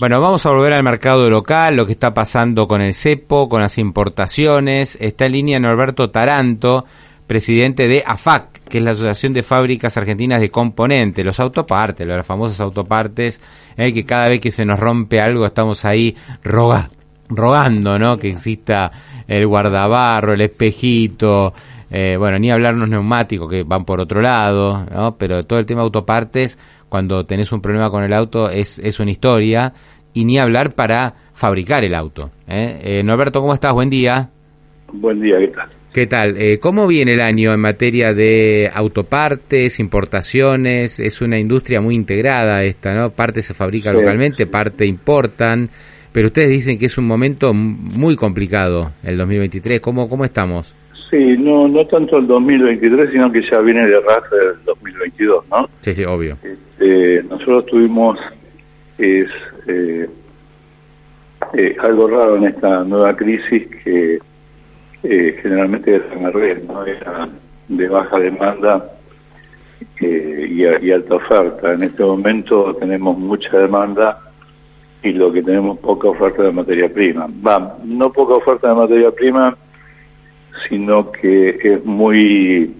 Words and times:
Bueno, 0.00 0.20
vamos 0.20 0.46
a 0.46 0.52
volver 0.52 0.74
al 0.74 0.84
mercado 0.84 1.28
local, 1.28 1.74
lo 1.74 1.84
que 1.84 1.90
está 1.90 2.14
pasando 2.14 2.68
con 2.68 2.80
el 2.80 2.94
cepo, 2.94 3.48
con 3.48 3.62
las 3.62 3.78
importaciones. 3.78 4.96
Está 5.00 5.26
en 5.26 5.32
línea 5.32 5.58
Norberto 5.58 6.08
Taranto, 6.08 6.84
presidente 7.26 7.88
de 7.88 8.04
AFAC, 8.06 8.62
que 8.68 8.78
es 8.78 8.84
la 8.84 8.92
Asociación 8.92 9.32
de 9.32 9.42
Fábricas 9.42 9.96
Argentinas 9.96 10.40
de 10.40 10.50
Componentes, 10.50 11.24
los 11.24 11.40
autopartes, 11.40 12.06
las 12.06 12.24
famosas 12.24 12.60
autopartes, 12.60 13.40
eh, 13.76 13.92
que 13.92 14.04
cada 14.04 14.28
vez 14.28 14.38
que 14.38 14.52
se 14.52 14.64
nos 14.64 14.78
rompe 14.78 15.20
algo 15.20 15.44
estamos 15.44 15.84
ahí 15.84 16.14
rogando, 16.44 17.98
¿no? 17.98 18.16
Que 18.18 18.30
exista 18.30 18.92
el 19.26 19.48
guardabarro, 19.48 20.34
el 20.34 20.42
espejito, 20.42 21.52
eh, 21.90 22.16
bueno, 22.16 22.38
ni 22.38 22.52
hablar 22.52 22.74
los 22.74 22.88
neumáticos 22.88 23.50
que 23.50 23.64
van 23.64 23.84
por 23.84 24.00
otro 24.00 24.20
lado, 24.20 24.86
¿no? 24.92 25.16
Pero 25.16 25.44
todo 25.44 25.58
el 25.58 25.66
tema 25.66 25.80
de 25.80 25.86
autopartes 25.86 26.56
cuando 26.88 27.24
tenés 27.24 27.52
un 27.52 27.60
problema 27.60 27.90
con 27.90 28.02
el 28.02 28.12
auto 28.12 28.48
es, 28.50 28.78
es 28.78 28.98
una 29.00 29.10
historia 29.10 29.72
y 30.18 30.24
ni 30.24 30.36
hablar 30.36 30.74
para 30.74 31.14
fabricar 31.32 31.84
el 31.84 31.94
auto. 31.94 32.30
¿eh? 32.48 32.80
Eh, 32.82 33.02
Norberto, 33.04 33.40
¿cómo 33.40 33.54
estás? 33.54 33.72
Buen 33.72 33.88
día. 33.88 34.30
Buen 34.92 35.20
día, 35.20 35.38
¿qué 35.38 35.48
tal? 35.48 35.68
¿Qué 35.92 36.06
tal? 36.06 36.36
Eh, 36.36 36.58
¿Cómo 36.58 36.88
viene 36.88 37.12
el 37.12 37.20
año 37.20 37.52
en 37.52 37.60
materia 37.60 38.12
de 38.12 38.68
autopartes, 38.72 39.78
importaciones? 39.78 40.98
Es 40.98 41.22
una 41.22 41.38
industria 41.38 41.80
muy 41.80 41.94
integrada 41.94 42.64
esta, 42.64 42.94
¿no? 42.94 43.10
Parte 43.10 43.42
se 43.42 43.54
fabrica 43.54 43.92
localmente, 43.92 44.46
parte 44.46 44.86
importan, 44.86 45.68
pero 46.12 46.26
ustedes 46.26 46.50
dicen 46.50 46.76
que 46.76 46.86
es 46.86 46.98
un 46.98 47.06
momento 47.06 47.54
muy 47.54 48.16
complicado 48.16 48.90
el 49.04 49.16
2023. 49.18 49.80
¿Cómo, 49.80 50.08
cómo 50.08 50.24
estamos? 50.24 50.74
Sí, 51.10 51.36
no, 51.38 51.68
no 51.68 51.86
tanto 51.86 52.18
el 52.18 52.26
2023, 52.26 53.10
sino 53.12 53.30
que 53.30 53.40
ya 53.42 53.60
viene 53.60 53.86
de 53.86 53.94
arrastre 53.94 54.38
del 54.38 54.64
2022, 54.64 55.44
¿no? 55.48 55.68
Sí, 55.80 55.92
sí, 55.92 56.02
obvio. 56.04 56.36
Este, 56.42 57.22
nosotros 57.22 57.66
tuvimos 57.66 58.18
es 58.98 59.30
eh, 59.68 60.08
eh, 61.54 61.76
algo 61.80 62.08
raro 62.08 62.36
en 62.36 62.44
esta 62.44 62.84
nueva 62.84 63.14
crisis 63.16 63.68
que 63.84 64.18
eh, 65.02 65.38
generalmente 65.42 66.02
en 66.12 66.22
la 66.22 66.30
red, 66.30 66.64
¿no? 66.64 66.84
Era 66.84 67.28
de 67.68 67.88
baja 67.88 68.18
demanda 68.18 68.90
y, 70.00 70.64
y 70.64 70.90
alta 70.92 71.14
oferta. 71.14 71.72
En 71.72 71.82
este 71.82 72.04
momento 72.04 72.74
tenemos 72.76 73.16
mucha 73.18 73.56
demanda 73.58 74.18
y 75.02 75.12
lo 75.12 75.32
que 75.32 75.42
tenemos 75.42 75.78
poca 75.78 76.08
oferta 76.08 76.42
de 76.42 76.52
materia 76.52 76.92
prima. 76.92 77.28
Va, 77.46 77.78
no 77.84 78.12
poca 78.12 78.34
oferta 78.34 78.68
de 78.68 78.74
materia 78.74 79.10
prima, 79.12 79.56
sino 80.68 81.12
que 81.12 81.58
es 81.62 81.84
muy 81.84 82.74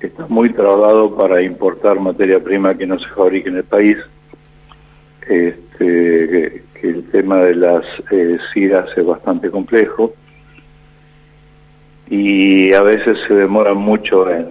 está 0.00 0.26
muy 0.28 0.52
trabado 0.52 1.16
para 1.16 1.42
importar 1.42 1.98
materia 1.98 2.38
prima 2.38 2.76
que 2.76 2.86
no 2.86 2.98
se 2.98 3.08
fabrique 3.08 3.48
en 3.48 3.56
el 3.56 3.64
país. 3.64 3.96
Este, 5.22 5.63
que, 5.78 6.62
el 6.82 7.04
tema 7.10 7.38
de 7.38 7.54
las 7.54 7.82
eh, 8.10 8.36
CIRAS 8.52 8.90
es 8.94 9.06
bastante 9.06 9.50
complejo 9.50 10.12
y 12.10 12.74
a 12.74 12.82
veces 12.82 13.16
se 13.26 13.32
demora 13.32 13.72
mucho 13.72 14.30
en, 14.30 14.48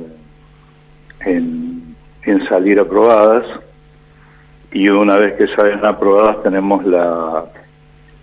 en, 1.25 1.95
en 2.23 2.47
salir 2.47 2.79
aprobadas 2.79 3.45
y 4.71 4.89
una 4.89 5.19
vez 5.19 5.35
que 5.35 5.45
salen 5.55 5.85
aprobadas 5.85 6.41
tenemos 6.41 6.83
la 6.85 7.45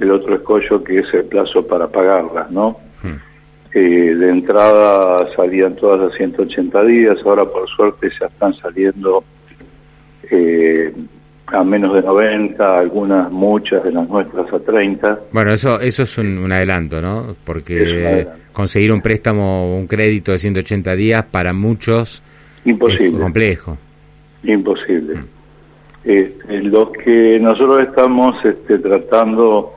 el 0.00 0.10
otro 0.10 0.34
escollo 0.34 0.82
que 0.82 0.98
es 1.00 1.14
el 1.14 1.24
plazo 1.24 1.66
para 1.66 1.86
pagarlas, 1.86 2.50
¿no? 2.50 2.78
Eh, 3.72 4.14
de 4.14 4.28
entrada 4.30 5.16
salían 5.36 5.76
todas 5.76 6.12
a 6.12 6.16
180 6.16 6.82
días, 6.84 7.18
ahora 7.24 7.44
por 7.44 7.68
suerte 7.68 8.10
ya 8.18 8.26
están 8.26 8.52
saliendo 8.54 9.22
eh, 10.28 10.92
a 11.52 11.64
menos 11.64 11.94
de 11.94 12.02
90, 12.02 12.78
algunas, 12.78 13.30
muchas 13.30 13.82
de 13.82 13.92
las 13.92 14.08
nuestras 14.08 14.52
a 14.52 14.58
30. 14.58 15.20
Bueno, 15.32 15.52
eso 15.52 15.80
eso 15.80 16.02
es 16.02 16.18
un, 16.18 16.52
adelanto, 16.52 17.00
¿no? 17.00 17.34
Porque 17.44 18.26
conseguir 18.52 18.92
un 18.92 19.00
préstamo, 19.00 19.76
un 19.76 19.86
crédito 19.86 20.32
de 20.32 20.38
180 20.38 20.94
días 20.94 21.24
para 21.30 21.52
muchos 21.52 22.22
Imposible. 22.64 23.16
es 23.16 23.22
complejo. 23.22 23.78
Imposible. 24.42 25.14
Mm. 25.16 25.24
Eh, 26.04 26.34
lo 26.62 26.90
que 26.92 27.38
nosotros 27.40 27.80
estamos 27.88 28.36
este, 28.44 28.78
tratando 28.78 29.74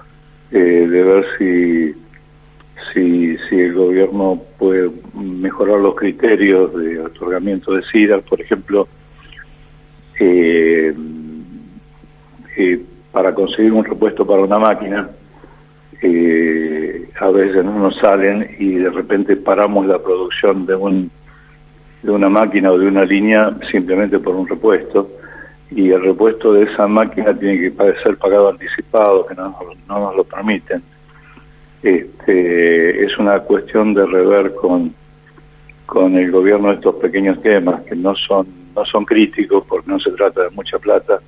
eh, 0.51 0.57
de 0.57 1.03
ver 1.03 1.25
si 1.37 2.03
si, 2.93 3.37
si 3.49 3.55
el 3.55 3.73
gobierno 3.73 4.41
puede 4.57 4.91
mejorar 5.13 5.79
los 5.79 5.95
criterios 5.95 6.73
de 6.75 6.99
otorgamiento 6.99 7.73
de 7.73 7.81
SIDA, 7.91 8.19
por 8.19 8.39
ejemplo, 8.41 8.87
eh, 10.19 10.93
eh, 12.57 12.81
para 13.11 13.33
conseguir 13.33 13.71
un 13.71 13.85
repuesto 13.85 14.25
para 14.25 14.41
una 14.41 14.59
máquina, 14.59 15.09
eh, 16.01 17.09
a 17.19 17.29
veces 17.29 17.63
no 17.63 17.79
nos 17.79 17.95
salen 17.97 18.55
y 18.59 18.75
de 18.75 18.89
repente 18.89 19.35
paramos 19.35 19.85
la 19.85 19.99
producción 19.99 20.65
de 20.65 20.75
un 20.75 21.11
de 22.01 22.11
una 22.11 22.27
máquina 22.27 22.69
o 22.69 22.77
de 22.77 22.87
una 22.87 23.05
línea 23.05 23.55
simplemente 23.71 24.19
por 24.19 24.35
un 24.35 24.47
repuesto. 24.47 25.09
Y 25.71 25.89
el 25.89 26.01
repuesto 26.01 26.51
de 26.53 26.63
esa 26.63 26.85
máquina 26.85 27.33
tiene 27.33 27.57
que 27.59 27.93
ser 28.03 28.17
pagado 28.17 28.49
anticipado, 28.49 29.25
que 29.25 29.35
no, 29.35 29.57
no 29.87 29.99
nos 29.99 30.15
lo 30.17 30.23
permiten. 30.25 30.83
Este, 31.81 33.05
es 33.05 33.17
una 33.17 33.39
cuestión 33.39 33.93
de 33.93 34.05
rever 34.05 34.53
con, 34.55 34.93
con 35.85 36.15
el 36.17 36.29
gobierno 36.29 36.73
estos 36.73 36.95
pequeños 36.95 37.41
temas 37.41 37.81
que 37.83 37.95
no 37.95 38.13
son 38.15 38.63
no 38.75 38.85
son 38.85 39.05
críticos 39.05 39.63
porque 39.67 39.89
no 39.89 39.99
se 39.99 40.11
trata 40.11 40.43
de 40.43 40.49
mucha 40.51 40.79
plata 40.79 41.19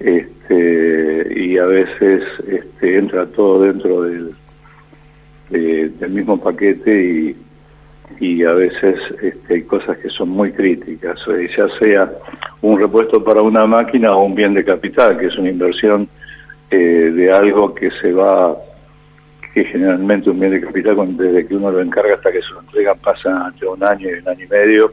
este, 0.00 1.32
y 1.36 1.58
a 1.58 1.66
veces 1.66 2.22
este, 2.48 2.98
entra 2.98 3.26
todo 3.26 3.62
dentro 3.62 4.02
del, 4.02 4.30
del 5.50 6.10
mismo 6.10 6.40
paquete 6.40 7.04
y, 7.04 7.36
y 8.18 8.44
a 8.44 8.52
veces 8.52 8.96
este, 9.22 9.54
hay 9.54 9.62
cosas 9.62 9.98
que 9.98 10.08
son 10.08 10.30
muy 10.30 10.52
críticas, 10.52 11.18
ya 11.56 11.66
sea 11.78 12.10
un 12.62 12.80
repuesto 12.80 13.22
para 13.22 13.42
una 13.42 13.66
máquina 13.66 14.16
o 14.16 14.24
un 14.24 14.34
bien 14.34 14.54
de 14.54 14.64
capital, 14.64 15.18
que 15.18 15.26
es 15.26 15.36
una 15.36 15.50
inversión 15.50 16.08
eh, 16.70 16.76
de 17.14 17.30
algo 17.30 17.74
que 17.74 17.90
se 18.00 18.12
va 18.12 18.56
que 19.52 19.64
generalmente 19.64 20.30
un 20.30 20.38
bien 20.38 20.52
de 20.52 20.60
capital, 20.60 21.16
desde 21.16 21.46
que 21.46 21.56
uno 21.56 21.72
lo 21.72 21.80
encarga 21.80 22.14
hasta 22.14 22.30
que 22.30 22.40
se 22.40 22.50
lo 22.50 22.60
entregan, 22.60 22.96
pasa 22.98 23.48
entre 23.52 23.66
un 23.66 23.84
año 23.84 24.08
y 24.08 24.20
un 24.20 24.28
año 24.28 24.44
y 24.44 24.48
medio. 24.48 24.92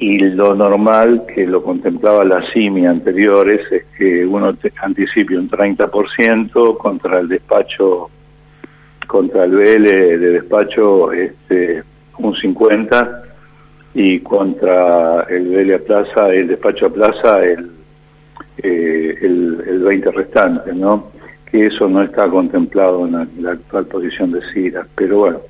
Y 0.00 0.18
lo 0.18 0.54
normal, 0.54 1.24
que 1.34 1.46
lo 1.46 1.62
contemplaba 1.62 2.24
la 2.24 2.42
CIMI 2.52 2.86
anteriores, 2.86 3.60
es 3.72 3.84
que 3.96 4.24
uno 4.24 4.54
anticipe 4.82 5.36
un 5.36 5.50
30% 5.50 6.78
contra 6.78 7.18
el 7.18 7.28
despacho, 7.28 8.08
contra 9.06 9.44
el 9.44 9.52
BL 9.52 9.84
de 9.84 10.18
despacho 10.18 11.12
este, 11.12 11.82
un 12.18 12.34
50% 12.34 13.22
y 13.94 14.20
contra 14.20 15.22
el 15.24 15.48
BL 15.48 15.74
a 15.74 15.78
plaza, 15.78 16.28
el 16.28 16.46
despacho 16.46 16.86
a 16.86 16.90
plaza, 16.90 17.42
el, 17.42 17.70
eh, 18.58 19.18
el, 19.20 19.64
el 19.66 19.78
20 19.80 20.10
restante, 20.12 20.72
¿no? 20.72 21.10
que 21.50 21.66
eso 21.66 21.88
no 21.88 22.02
está 22.02 22.28
contemplado 22.28 23.06
en 23.06 23.42
la, 23.42 23.52
actual 23.52 23.86
posición 23.86 24.32
de 24.32 24.40
CIRA. 24.52 24.86
Pero 24.94 25.18
bueno, 25.18 25.40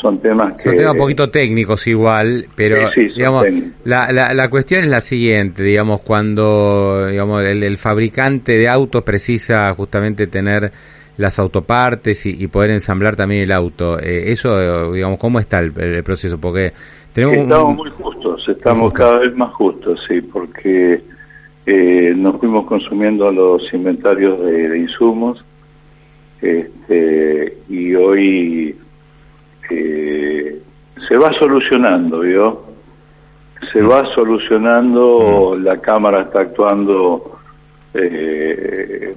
son 0.00 0.20
temas 0.20 0.54
que... 0.54 0.62
Son 0.62 0.76
temas 0.76 0.92
un 0.92 0.98
poquito 0.98 1.28
técnicos 1.28 1.86
igual, 1.86 2.46
pero 2.54 2.88
digamos, 2.94 3.44
la, 3.84 4.12
la, 4.12 4.34
la, 4.34 4.50
cuestión 4.50 4.80
es 4.82 4.90
la 4.90 5.00
siguiente, 5.00 5.62
digamos, 5.62 6.00
cuando 6.02 7.06
digamos, 7.06 7.42
el, 7.44 7.76
fabricante 7.76 8.52
de 8.52 8.68
autos 8.68 9.02
precisa 9.02 9.72
justamente 9.74 10.26
tener 10.26 10.70
las 11.16 11.38
autopartes 11.38 12.26
y, 12.26 12.46
poder 12.48 12.72
ensamblar 12.72 13.16
también 13.16 13.42
el 13.42 13.52
auto. 13.52 13.98
Eh, 13.98 14.30
eso, 14.30 14.92
digamos, 14.92 15.18
¿cómo 15.18 15.38
está 15.38 15.60
el, 15.60 16.02
proceso? 16.04 16.38
Porque 16.38 16.72
tenemos... 17.12 17.36
Estamos 17.36 17.76
muy 17.76 17.90
justos, 17.90 18.44
estamos 18.48 18.92
cada 18.92 19.18
vez 19.20 19.34
más 19.34 19.52
justos, 19.54 19.98
sí, 20.06 20.20
porque 20.20 21.02
eh, 21.64 22.14
nos 22.14 22.38
fuimos 22.38 22.66
consumiendo 22.66 23.30
los 23.32 23.62
inventarios 23.72 24.38
de, 24.44 24.78
insumos 24.78 25.42
este, 26.42 27.56
y 27.68 27.94
hoy 27.94 28.76
eh, 29.70 30.60
se 31.08 31.18
va 31.18 31.30
solucionando, 31.38 32.20
¿vio? 32.20 32.64
Se 33.72 33.82
va 33.82 34.02
solucionando, 34.14 35.54
mm. 35.56 35.64
la 35.64 35.80
Cámara 35.80 36.22
está 36.22 36.40
actuando 36.40 37.38
eh, 37.94 39.14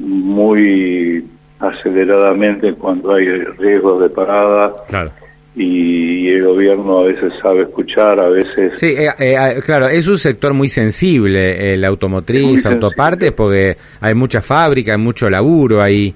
muy 0.00 1.24
aceleradamente 1.58 2.74
cuando 2.74 3.14
hay 3.14 3.26
riesgos 3.58 4.02
de 4.02 4.10
parada. 4.10 4.72
Claro. 4.88 5.10
Y, 5.56 6.28
el 6.28 6.46
gobierno 6.46 7.00
a 7.00 7.04
veces 7.04 7.32
sabe 7.40 7.62
escuchar, 7.62 8.18
a 8.18 8.28
veces... 8.28 8.76
Sí, 8.76 8.88
eh, 8.88 9.08
eh, 9.20 9.60
claro, 9.64 9.86
es 9.86 10.08
un 10.08 10.18
sector 10.18 10.52
muy 10.52 10.68
sensible, 10.68 11.74
el 11.74 11.84
automotriz, 11.84 12.66
autopartes, 12.66 13.30
porque 13.30 13.76
hay 14.00 14.14
mucha 14.14 14.40
fábrica, 14.40 14.92
hay 14.92 14.98
mucho 14.98 15.30
laburo 15.30 15.80
ahí. 15.80 16.12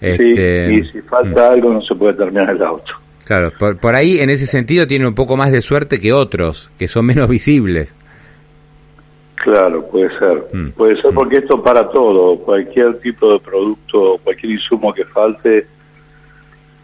Este, 0.00 0.72
y 0.72 0.84
si 0.90 1.00
falta 1.02 1.50
mm. 1.50 1.52
algo 1.52 1.72
no 1.74 1.82
se 1.82 1.94
puede 1.94 2.14
terminar 2.14 2.50
el 2.50 2.62
auto. 2.62 2.92
Claro, 3.26 3.52
por, 3.58 3.78
por 3.78 3.94
ahí 3.94 4.18
en 4.18 4.30
ese 4.30 4.46
sentido 4.46 4.86
tiene 4.86 5.06
un 5.06 5.14
poco 5.14 5.36
más 5.36 5.52
de 5.52 5.60
suerte 5.60 5.98
que 5.98 6.12
otros, 6.12 6.70
que 6.78 6.88
son 6.88 7.06
menos 7.06 7.28
visibles. 7.28 7.96
Claro, 9.36 9.86
puede 9.88 10.08
ser. 10.18 10.44
Mm. 10.52 10.70
Puede 10.72 11.00
ser 11.00 11.12
mm. 11.12 11.14
porque 11.14 11.36
esto 11.36 11.62
para 11.62 11.88
todo, 11.88 12.38
cualquier 12.38 12.98
tipo 13.00 13.32
de 13.32 13.40
producto, 13.40 14.18
cualquier 14.22 14.52
insumo 14.52 14.92
que 14.92 15.04
falte 15.06 15.66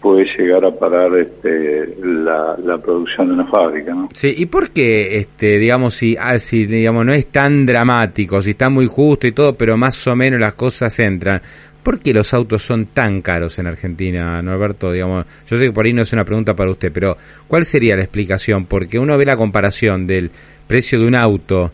puede 0.01 0.25
llegar 0.39 0.65
a 0.65 0.71
parar 0.71 1.17
este, 1.19 1.97
la, 2.03 2.79
producción 2.79 3.29
de 3.29 3.35
una 3.35 3.47
fábrica, 3.47 3.93
¿no? 3.93 4.09
Sí, 4.13 4.33
¿y 4.37 4.47
por 4.47 4.71
qué, 4.71 5.17
este, 5.17 5.59
digamos, 5.59 5.95
si, 5.95 6.17
ah, 6.17 6.39
si 6.39 6.65
digamos, 6.67 7.05
no 7.05 7.13
es 7.13 7.27
tan 7.33 7.67
dramático, 7.67 8.41
si 8.41 8.51
está 8.51 8.71
muy 8.71 8.87
justo 8.87 9.27
y 9.27 9.33
todo, 9.33 9.55
pero 9.55 9.77
más 9.77 10.07
o 10.07 10.15
menos 10.15 10.39
las 10.39 10.55
cosas 10.55 10.97
entran? 11.01 11.41
¿Por 11.87 12.01
qué 12.01 12.13
los 12.13 12.35
autos 12.35 12.63
son 12.63 12.87
tan 12.87 13.23
caros 13.23 13.61
en 13.61 13.69
Argentina, 13.69 14.43
Norberto? 14.43 14.91
Digamos, 14.91 15.25
yo 15.47 15.57
sé 15.57 15.67
que 15.67 15.73
por 15.73 15.87
ahí 15.87 15.93
no 15.93 16.03
es 16.03 16.13
una 16.13 16.25
pregunta 16.25 16.53
para 16.57 16.69
usted, 16.69 16.91
pero 16.93 17.17
¿cuál 17.47 17.63
sería 17.63 17.95
la 17.95 18.03
explicación? 18.03 18.67
Porque 18.67 18.99
uno 18.99 19.17
ve 19.17 19.25
la 19.25 19.37
comparación 19.37 20.05
del 20.05 20.33
precio 20.67 20.99
de 20.99 21.07
un 21.07 21.15
auto 21.15 21.71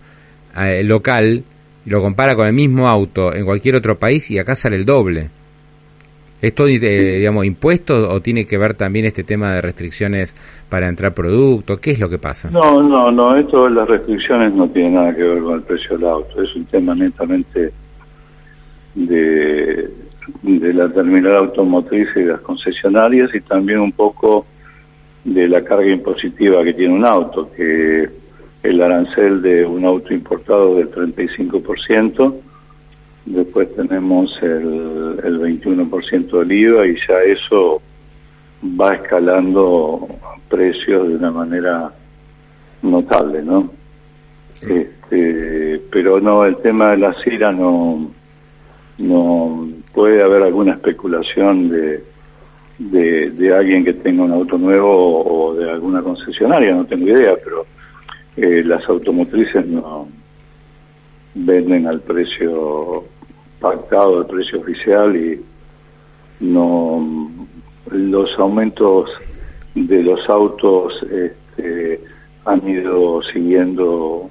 eh, 0.55 0.85
local 0.85 1.43
y 1.87 1.88
lo 1.88 2.03
compara 2.03 2.35
con 2.35 2.47
el 2.47 2.53
mismo 2.53 2.88
auto 2.88 3.35
en 3.35 3.47
cualquier 3.47 3.76
otro 3.76 3.99
país 3.99 4.31
y 4.31 4.38
acá 4.38 4.55
sale 4.55 4.76
el 4.76 4.85
doble. 4.85 5.31
¿Esto, 6.43 6.67
digamos, 6.67 7.47
impuestos 7.47 8.06
o 8.06 8.20
tiene 8.20 8.44
que 8.44 8.59
ver 8.59 8.75
también 8.75 9.06
este 9.06 9.25
tema 9.25 9.55
de 9.55 9.62
restricciones 9.62 10.37
para 10.69 10.91
entrar 10.91 11.14
productos? 11.14 11.81
¿Qué 11.81 11.93
es 11.93 11.99
lo 11.99 12.11
que 12.11 12.19
pasa? 12.19 12.50
No, 12.50 12.82
no, 12.82 13.11
no, 13.11 13.35
esto 13.38 13.64
de 13.64 13.70
las 13.70 13.88
restricciones 13.88 14.53
no 14.53 14.69
tiene 14.69 14.91
nada 14.91 15.17
que 15.17 15.23
ver 15.23 15.43
con 15.43 15.55
el 15.55 15.62
precio 15.62 15.97
del 15.97 16.06
auto, 16.06 16.43
es 16.43 16.55
un 16.55 16.67
tema 16.67 16.94
netamente 16.94 17.73
de, 18.94 19.91
de 20.43 20.75
la 20.75 20.89
terminal 20.91 21.37
automotriz 21.37 22.09
y 22.17 22.21
de 22.21 22.33
las 22.33 22.41
concesionarias 22.41 23.35
y 23.35 23.41
también 23.41 23.81
un 23.81 23.93
poco 23.93 24.47
de 25.25 25.49
la 25.49 25.62
carga 25.62 25.91
impositiva 25.91 26.65
que 26.65 26.75
tiene 26.75 26.94
un 26.94 27.06
auto, 27.06 27.50
que 27.53 28.09
el 28.62 28.83
arancel 28.83 29.43
de 29.43 29.65
un 29.65 29.85
auto 29.85 30.12
importado 30.12 30.77
del 30.77 30.91
35%, 30.91 32.35
después 33.27 33.75
tenemos 33.75 34.31
el, 34.43 35.21
el 35.25 35.41
21% 35.41 36.38
del 36.38 36.53
IVA 36.53 36.87
y 36.87 36.97
ya 37.09 37.23
eso 37.23 37.81
va 38.81 38.95
escalando 38.95 40.09
precios 40.49 41.09
de 41.09 41.17
una 41.17 41.31
manera 41.31 41.93
notable, 42.83 43.43
¿no? 43.43 43.71
Este, 44.61 45.81
pero 45.91 46.21
no, 46.21 46.45
el 46.45 46.56
tema 46.59 46.93
de 46.93 46.99
la 46.99 47.15
CIRA 47.23 47.53
no 47.53 48.11
no 49.02 49.69
puede 49.93 50.22
haber 50.22 50.44
alguna 50.44 50.75
especulación 50.75 51.69
de, 51.69 52.04
de, 52.78 53.54
alguien 53.54 53.84
que 53.84 53.94
tenga 53.94 54.22
un 54.22 54.32
auto 54.32 54.56
nuevo 54.56 55.25
o 55.25 55.54
de 55.54 55.70
alguna 55.70 56.02
concesionaria, 56.02 56.75
no 56.75 56.84
tengo 56.87 57.08
idea, 57.08 57.34
pero 57.43 57.66
eh, 58.37 58.62
las 58.64 58.88
automotrices 58.88 59.66
no 59.66 60.08
venden 61.34 61.87
al 61.87 62.00
precio 62.00 63.04
pactado, 63.60 64.19
al 64.19 64.26
precio 64.26 64.60
oficial 64.60 65.16
y 65.16 65.40
no 66.40 67.31
los 67.90 68.38
aumentos 68.38 69.10
de 69.75 70.02
los 70.02 70.28
autos 70.28 70.93
este, 71.10 72.00
han 72.44 72.69
ido 72.69 73.20
siguiendo 73.32 74.28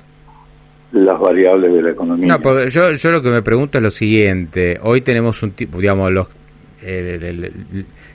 las 0.91 1.19
variables 1.19 1.73
de 1.73 1.81
la 1.81 1.91
economía. 1.91 2.27
No, 2.27 2.39
porque 2.41 2.69
yo, 2.69 2.91
yo 2.91 3.11
lo 3.11 3.21
que 3.21 3.29
me 3.29 3.41
pregunto 3.41 3.77
es 3.77 3.83
lo 3.83 3.89
siguiente. 3.89 4.77
Hoy 4.81 5.01
tenemos 5.01 5.41
un 5.43 5.51
tipo, 5.51 5.79
digamos, 5.79 6.11
los, 6.11 6.27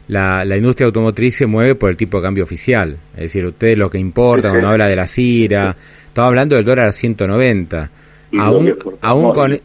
la, 0.08 0.44
la 0.44 0.56
industria 0.56 0.86
automotriz 0.86 1.36
se 1.36 1.46
mueve 1.46 1.74
por 1.74 1.90
el 1.90 1.96
tipo 1.96 2.18
de 2.18 2.24
cambio 2.24 2.44
oficial. 2.44 2.96
Es 3.14 3.22
decir, 3.22 3.46
ustedes 3.46 3.78
lo 3.78 3.88
que 3.88 3.98
importa 3.98 4.50
cuando 4.50 4.68
habla 4.68 4.88
de 4.88 4.96
la 4.96 5.06
CIRA, 5.06 5.76
estaba 6.08 6.28
hablando 6.28 6.56
del 6.56 6.64
dólar 6.64 6.86
a 6.86 6.92
190 6.92 7.90
aún, 8.38 8.74
aún 9.00 9.32
con 9.32 9.58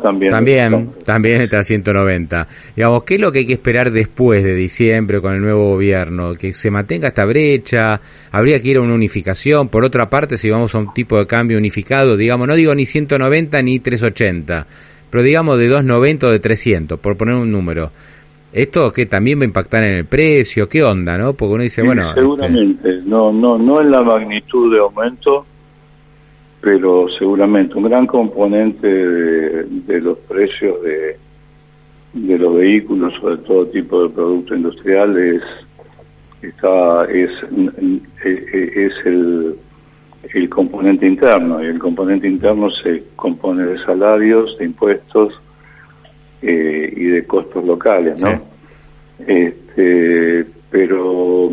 también 0.00 0.30
también 0.30 0.90
también 1.04 1.42
está 1.42 1.58
a 1.58 1.64
190 1.64 2.48
digamos 2.74 3.04
qué 3.04 3.14
es 3.14 3.20
lo 3.20 3.30
que 3.30 3.40
hay 3.40 3.46
que 3.46 3.52
esperar 3.52 3.90
después 3.90 4.42
de 4.42 4.54
diciembre 4.54 5.20
con 5.20 5.34
el 5.34 5.40
nuevo 5.40 5.70
gobierno 5.70 6.32
que 6.34 6.52
se 6.52 6.70
mantenga 6.70 7.08
esta 7.08 7.24
brecha 7.24 8.00
habría 8.30 8.60
que 8.60 8.68
ir 8.68 8.76
a 8.78 8.80
una 8.80 8.94
unificación 8.94 9.68
por 9.68 9.84
otra 9.84 10.08
parte 10.08 10.38
si 10.38 10.48
vamos 10.48 10.74
a 10.74 10.78
un 10.78 10.92
tipo 10.94 11.18
de 11.18 11.26
cambio 11.26 11.58
unificado 11.58 12.16
digamos 12.16 12.48
no 12.48 12.54
digo 12.54 12.74
ni 12.74 12.86
190 12.86 13.62
ni 13.62 13.78
380 13.78 14.66
pero 15.12 15.22
digamos 15.22 15.58
de 15.58 15.68
290 15.68 16.26
o 16.26 16.30
de 16.30 16.40
300 16.40 16.98
por 16.98 17.18
poner 17.18 17.34
un 17.34 17.52
número. 17.52 17.90
Esto 18.50 18.90
que 18.90 19.04
también 19.04 19.38
va 19.38 19.42
a 19.42 19.46
impactar 19.46 19.84
en 19.84 19.96
el 19.96 20.06
precio 20.06 20.66
qué 20.66 20.82
onda 20.82 21.18
no 21.18 21.34
porque 21.34 21.54
uno 21.54 21.62
dice 21.62 21.82
bueno 21.82 22.14
seguramente. 22.14 22.88
Este 22.88 23.10
no 23.10 23.30
no 23.30 23.58
no 23.58 23.82
en 23.82 23.90
la 23.90 24.00
magnitud 24.00 24.72
de 24.72 24.80
aumento 24.80 25.44
pero 26.62 27.08
seguramente 27.18 27.74
un 27.74 27.82
gran 27.82 28.06
componente 28.06 28.86
de, 28.86 30.00
los 30.00 30.16
precios 30.18 30.80
de, 30.82 31.16
de 32.12 32.38
los 32.38 32.54
vehículos 32.54 33.12
o 33.20 33.30
de 33.30 33.38
todo 33.38 33.66
tipo 33.66 34.04
de 34.04 34.10
producto 34.10 34.54
industrial 34.54 35.18
es 35.18 35.42
está 36.40 37.04
es 37.06 37.30
es 38.24 38.92
el 39.06 39.56
el 40.34 40.48
componente 40.48 41.04
interno 41.04 41.62
y 41.62 41.66
el 41.66 41.80
componente 41.80 42.28
interno 42.28 42.70
se 42.70 43.02
compone 43.16 43.64
de 43.64 43.84
salarios 43.84 44.56
de 44.58 44.64
impuestos 44.64 45.34
eh, 46.42 46.92
y 46.96 47.04
de 47.06 47.26
costos 47.26 47.64
locales 47.64 48.22
no 48.22 48.40
este 49.26 50.46
pero 50.70 51.50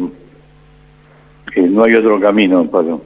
eh, 1.55 1.61
no 1.61 1.83
hay 1.83 1.95
otro 1.95 2.19
camino 2.19 2.69
Pablo 2.69 3.01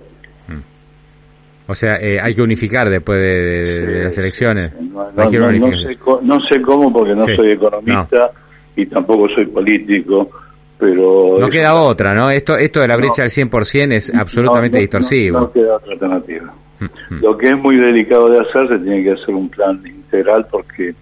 o 1.74 1.76
sea, 1.76 1.96
eh, 1.96 2.20
hay 2.22 2.36
que 2.36 2.42
unificar 2.44 2.88
después 2.88 3.20
de, 3.20 4.04
las 4.04 4.16
elecciones. 4.20 4.72
No, 4.80 6.40
sé, 6.48 6.62
cómo 6.62 6.94
porque 6.94 7.16
no 7.16 7.26
soy 7.26 7.54
economista 7.54 8.30
y 8.76 8.86
tampoco 8.86 9.28
soy 9.34 9.48
político, 9.48 10.30
pero... 10.78 11.40
No 11.40 11.50
queda 11.50 11.74
otra, 11.74 12.14
¿no? 12.14 12.30
Esto, 12.30 12.56
esto 12.56 12.80
de 12.82 12.88
la 12.88 12.96
brecha 12.96 13.24
del 13.24 13.32
100% 13.32 13.92
es 13.92 14.14
absolutamente 14.14 14.78
distorsivo. 14.78 15.40
No, 15.40 15.52
queda 15.52 15.78
otra 15.78 15.94
alternativa. 15.94 16.54
Mm, 16.80 17.16
mm. 17.16 17.22
Lo 17.24 17.38
que 17.40 17.48
es 17.48 17.58
muy 17.58 17.78
delicado 17.78 18.28
de 18.28 18.38
hacer, 18.38 18.68
se 18.68 18.78
tiene 18.78 19.04
que 19.04 19.14
hacer 19.14 19.34
un 19.34 19.50
plan 19.50 19.82
integral 19.84 20.46
porque 20.52 20.94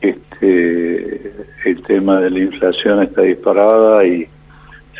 este 0.00 1.32
el 1.66 1.82
tema 1.86 2.20
de 2.22 2.30
la 2.30 2.38
inflación 2.38 3.02
está 3.02 3.20
disparada 3.20 4.02
y 4.06 4.26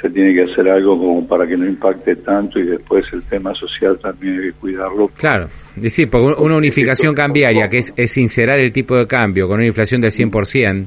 se 0.01 0.09
tiene 0.11 0.35
que 0.35 0.51
hacer 0.51 0.69
algo 0.69 0.99
como 0.99 1.27
para 1.27 1.47
que 1.47 1.57
no 1.57 1.67
impacte 1.67 2.17
tanto 2.17 2.59
y 2.59 2.67
después 2.67 3.05
el 3.13 3.23
tema 3.25 3.53
social 3.55 3.99
también 3.99 4.39
hay 4.39 4.47
que 4.47 4.53
cuidarlo. 4.55 5.09
Claro, 5.17 5.49
decir, 5.77 6.09
porque 6.09 6.43
una 6.43 6.57
unificación 6.57 7.15
cambiaria, 7.15 7.69
que 7.69 7.79
es, 7.79 7.93
es 7.97 8.11
sincerar 8.11 8.59
el 8.59 8.73
tipo 8.73 8.97
de 8.97 9.07
cambio 9.07 9.47
con 9.47 9.59
una 9.59 9.67
inflación 9.67 10.01
del 10.01 10.11
100%, 10.11 10.87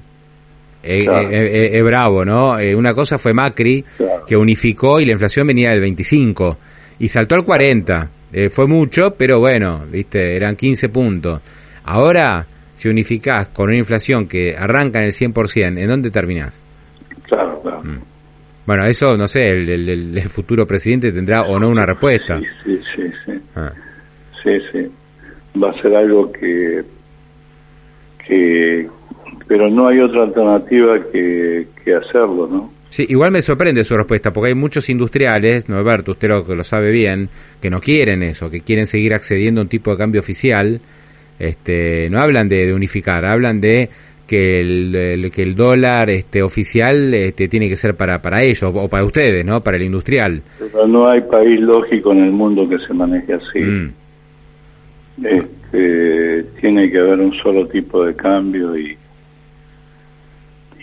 eh, 0.85 1.05
eh, 1.05 1.27
eh, 1.31 1.69
es 1.77 1.83
bravo, 1.83 2.25
¿no? 2.25 2.55
una 2.75 2.93
cosa 2.93 3.17
fue 3.17 3.33
Macri, 3.33 3.85
que 4.27 4.35
unificó 4.35 4.99
y 4.99 5.05
la 5.05 5.13
inflación 5.13 5.47
venía 5.47 5.69
del 5.69 5.79
25 5.79 6.57
y 6.99 7.07
saltó 7.07 7.35
al 7.35 7.45
40. 7.45 8.09
fue 8.49 8.67
mucho, 8.67 9.15
pero 9.17 9.39
bueno, 9.39 9.85
viste, 9.89 10.35
eran 10.35 10.55
15 10.55 10.89
puntos. 10.89 11.41
Ahora, 11.85 12.45
si 12.75 12.89
unificás 12.89 13.49
con 13.49 13.67
una 13.67 13.77
inflación 13.77 14.27
que 14.27 14.55
arranca 14.57 14.99
en 14.99 15.05
el 15.05 15.11
100%, 15.11 15.79
¿en 15.79 15.87
dónde 15.87 16.11
terminás? 16.11 16.61
Claro, 17.27 17.61
claro. 17.61 17.83
Mm. 17.83 18.12
Bueno, 18.65 18.85
eso 18.85 19.17
no 19.17 19.27
sé, 19.27 19.45
el, 19.45 20.21
futuro 20.23 20.65
presidente 20.65 21.11
tendrá 21.11 21.43
o 21.43 21.59
no 21.59 21.69
una 21.69 21.85
respuesta. 21.85 22.39
Sí, 22.63 22.79
sí, 22.95 23.11
sí. 23.25 23.31
Ah. 23.55 23.71
Sí, 24.41 24.51
sí. 24.71 24.91
Va 25.61 25.69
a 25.69 25.81
ser 25.81 25.95
algo 25.95 26.31
que, 26.31 26.83
que. 28.25 28.87
Pero 29.47 29.69
no 29.69 29.87
hay 29.87 29.99
otra 29.99 30.23
alternativa 30.23 30.99
que, 31.11 31.67
que 31.83 31.93
hacerlo, 31.93 32.47
¿no? 32.47 32.73
Sí, 32.93 33.07
igual 33.09 33.31
me 33.31 33.41
sorprende 33.41 33.83
su 33.83 33.97
respuesta, 33.97 34.31
porque 34.31 34.49
hay 34.49 34.55
muchos 34.55 34.87
industriales, 34.87 35.67
Norberto, 35.67 36.11
usted 36.11 36.29
lo, 36.29 36.45
que 36.45 36.55
lo 36.55 36.63
sabe 36.63 36.91
bien, 36.91 37.27
que 37.59 37.71
no 37.71 37.79
quieren 37.79 38.21
eso, 38.21 38.51
que 38.51 38.61
quieren 38.61 38.85
seguir 38.85 39.15
accediendo 39.15 39.61
a 39.61 39.63
un 39.63 39.67
tipo 39.67 39.89
de 39.89 39.97
cambio 39.97 40.21
oficial. 40.21 40.79
Este, 41.39 42.07
no 42.11 42.19
hablan 42.19 42.47
de 42.47 42.71
unificar, 42.71 43.25
hablan 43.25 43.59
de 43.59 43.89
que 44.27 44.61
el, 44.61 45.31
que 45.31 45.43
el 45.43 45.55
dólar 45.55 46.09
este 46.09 46.41
oficial 46.41 47.13
este, 47.13 47.47
tiene 47.47 47.67
que 47.67 47.75
ser 47.75 47.95
para 47.95 48.21
para 48.21 48.41
ellos 48.43 48.63
o 48.73 48.87
para 48.87 49.05
ustedes 49.05 49.45
no 49.45 49.61
para 49.61 49.77
el 49.77 49.83
industrial. 49.83 50.41
Pero 50.59 50.87
no 50.87 51.07
hay 51.09 51.21
país 51.21 51.59
lógico 51.59 52.11
en 52.11 52.23
el 52.23 52.31
mundo 52.31 52.67
que 52.67 52.77
se 52.87 52.93
maneje 52.93 53.33
así. 53.33 53.59
Mm. 53.59 53.93
este, 55.23 55.63
este, 55.73 56.43
tiene 56.61 56.91
que 56.91 56.99
haber 56.99 57.19
un 57.19 57.33
solo 57.41 57.67
tipo 57.67 58.05
de 58.05 58.15
cambio 58.15 58.77
y 58.77 58.95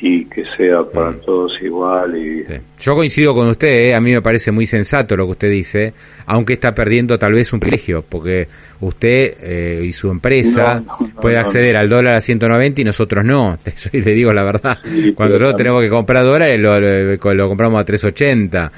y 0.02 0.25
que 0.26 0.42
sea 0.57 0.83
para 0.92 1.11
Mm. 1.11 1.21
todos 1.26 1.52
igual 1.62 2.16
y 2.16 2.42
Sí. 2.45 2.54
Yo 2.80 2.95
coincido 2.95 3.35
con 3.35 3.49
usted, 3.49 3.69
¿eh? 3.90 3.95
a 3.95 4.00
mí 4.00 4.12
me 4.12 4.23
parece 4.23 4.50
muy 4.50 4.64
sensato 4.66 5.14
lo 5.16 5.26
que 5.26 5.33
usted 5.33 5.50
dice, 5.50 5.92
aunque 6.26 6.54
está 6.54 6.73
perdiendo 6.73 7.19
tal 7.19 7.33
vez 7.35 7.52
un 7.52 7.61
privilegio, 7.61 8.02
porque 8.09 8.49
usted 8.80 9.35
eh, 9.42 9.80
y 9.85 9.92
su 9.92 10.11
empresa 10.11 10.80
No, 10.80 10.97
no, 11.00 11.07
no, 11.14 11.21
puede 11.21 11.37
acceder 11.37 11.76
al 11.76 11.88
dólar 11.88 12.14
a 12.14 12.21
190 12.21 12.80
y 12.80 12.85
nosotros 12.85 13.25
no. 13.25 13.59
Eso 13.66 13.90
le 13.92 14.00
digo 14.12 14.33
la 14.33 14.42
verdad. 14.45 14.78
Sí, 14.85 15.12
Cuando 15.12 15.35
nosotros 15.35 15.50
también- 15.50 15.57
tenemos 15.57 15.83
que 15.83 15.88
comprar 15.90 16.25
dólares, 16.25 16.59
lo, 16.61 16.80
lo- 16.80 17.35
lo 17.35 17.49
compramos 17.49 17.80
a 17.80 17.85
380. 17.85 18.73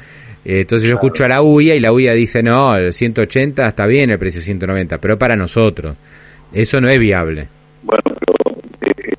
Eh, 0.45 0.63
Entonces 0.63 0.89
yo 0.89 0.95
escucho 0.97 1.25
a 1.25 1.29
la 1.29 1.41
UIA 1.41 1.77
y 1.77 1.81
la 1.81 1.93
UIA 1.93 2.15
dice, 2.15 2.43
no, 2.43 2.75
el 2.75 2.93
180 2.93 3.69
está 3.69 3.87
bien 3.87 4.11
el 4.11 4.19
precio 4.19 4.41
190, 4.41 4.99
pero 4.99 5.17
para 5.17 5.37
nosotros. 5.37 5.97
Eso 6.53 6.81
no 6.81 6.89
es 6.89 6.99
viable. 6.99 7.47
bueno, 7.85 8.03
pero 8.19 8.57
eh, 8.81 9.15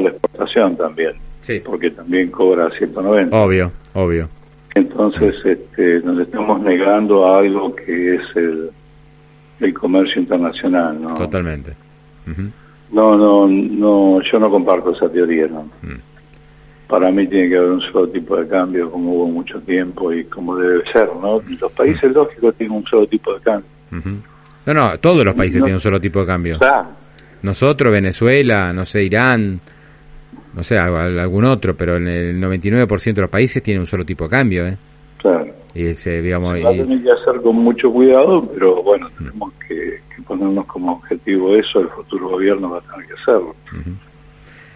la 0.00 0.10
exportación 0.10 0.76
también, 0.76 1.12
Sí. 1.40 1.60
porque 1.64 1.90
también 1.90 2.30
cobra 2.30 2.70
190. 2.78 3.36
Obvio, 3.36 3.72
obvio. 3.94 4.28
Entonces, 4.74 5.34
este, 5.44 6.00
nos 6.00 6.20
estamos 6.20 6.60
negando 6.60 7.26
a 7.26 7.38
algo 7.38 7.74
que 7.74 8.16
es 8.16 8.20
el, 8.34 8.70
el 9.60 9.74
comercio 9.74 10.20
internacional, 10.20 11.00
¿no? 11.00 11.14
Totalmente. 11.14 11.72
Ujú. 12.30 12.42
No, 12.92 13.16
no, 13.16 13.48
no, 13.48 14.20
yo 14.22 14.38
no 14.38 14.50
comparto 14.50 14.92
esa 14.94 15.08
teoría, 15.10 15.46
¿no? 15.48 15.62
Mm. 15.82 15.98
Para 16.88 17.10
mí 17.10 17.26
tiene 17.26 17.48
que 17.48 17.56
haber 17.56 17.70
un 17.70 17.80
solo 17.80 18.08
tipo 18.10 18.36
de 18.36 18.46
cambio, 18.46 18.90
como 18.90 19.12
hubo 19.14 19.26
mucho 19.28 19.58
tiempo 19.62 20.12
y 20.12 20.24
como 20.26 20.56
debe 20.56 20.84
ser, 20.92 21.08
¿no? 21.20 21.40
Los 21.60 21.72
países 21.72 22.12
lógicos 22.12 22.54
tienen 22.56 22.76
un 22.76 22.84
solo 22.84 23.06
tipo 23.08 23.34
de 23.34 23.40
cambio. 23.40 23.70
No, 24.66 24.74
no, 24.74 24.96
todos 24.98 25.24
los 25.24 25.34
países 25.34 25.58
No. 25.60 25.64
tienen 25.64 25.76
un 25.76 25.80
solo 25.80 26.00
tipo 26.00 26.20
de 26.20 26.26
cambio. 26.26 26.58
Claro, 26.58 26.88
Nosotros, 27.42 27.92
Venezuela, 27.92 28.72
no 28.72 28.84
sé, 28.84 29.02
Irán, 29.04 29.60
no 30.56 30.62
sé, 30.64 30.76
al- 30.78 31.18
algún 31.20 31.44
otro, 31.44 31.76
pero 31.76 31.96
en 31.98 32.08
el 32.08 32.40
99% 32.40 33.14
de 33.14 33.20
los 33.22 33.30
países 33.30 33.62
tienen 33.62 33.80
un 33.82 33.86
solo 33.86 34.04
tipo 34.04 34.24
de 34.24 34.30
cambio, 34.30 34.66
¿eh? 34.66 34.76
claro. 35.18 35.46
Y 35.74 35.86
ese, 35.88 36.22
digamos, 36.22 36.54
Va 36.64 36.70
a 36.70 36.72
tener 36.72 37.02
que 37.02 37.10
hacer 37.12 37.42
con 37.42 37.56
mucho 37.56 37.90
cuidado, 37.92 38.48
pero 38.54 38.82
bueno, 38.82 39.08
tenemos 39.18 39.52
que, 39.68 39.74
que 40.16 40.22
ponernos 40.26 40.64
como 40.66 40.92
objetivo 40.94 41.54
eso, 41.54 41.80
el 41.80 41.88
futuro 41.90 42.30
gobierno 42.30 42.70
va 42.70 42.78
a 42.78 42.80
tener 42.80 43.06
que 43.06 43.12
hacerlo. 43.12 43.54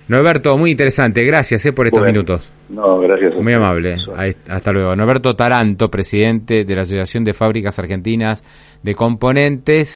Norberto, 0.09 0.59
muy 0.59 0.73
interesante, 0.73 1.23
gracias 1.23 1.65
eh, 1.67 1.73
por 1.73 1.87
estos 1.87 2.01
Bueno, 2.01 2.13
minutos. 2.13 2.53
No, 2.69 2.99
gracias. 2.99 3.33
Muy 3.41 3.53
amable. 3.55 3.97
Ahí- 4.17 4.35
hasta 4.49 4.73
luego. 4.73 4.95
Norberto 4.97 5.37
Taranto, 5.37 5.89
presidente 5.89 6.65
de 6.65 6.75
la 6.75 6.83
Asociación 6.83 7.23
de 7.23 7.33
Fábricas 7.33 7.79
Argentinas 7.79 8.43
de 8.83 8.95
Componentes. 8.95 9.89